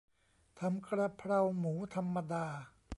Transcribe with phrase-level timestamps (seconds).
[0.59, 2.45] ทำกระเพราหมูธรรมดา